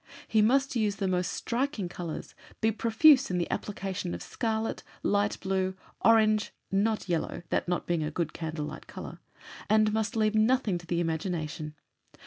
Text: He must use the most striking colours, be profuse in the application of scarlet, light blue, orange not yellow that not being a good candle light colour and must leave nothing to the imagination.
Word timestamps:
He 0.27 0.41
must 0.41 0.75
use 0.75 0.95
the 0.95 1.07
most 1.07 1.31
striking 1.31 1.87
colours, 1.87 2.33
be 2.59 2.71
profuse 2.71 3.29
in 3.29 3.37
the 3.37 3.47
application 3.51 4.15
of 4.15 4.23
scarlet, 4.23 4.81
light 5.03 5.39
blue, 5.41 5.75
orange 6.03 6.51
not 6.71 7.07
yellow 7.07 7.43
that 7.51 7.67
not 7.67 7.85
being 7.85 8.01
a 8.01 8.09
good 8.09 8.33
candle 8.33 8.65
light 8.65 8.87
colour 8.87 9.19
and 9.69 9.93
must 9.93 10.15
leave 10.15 10.33
nothing 10.33 10.79
to 10.79 10.87
the 10.87 10.99
imagination. 11.01 11.75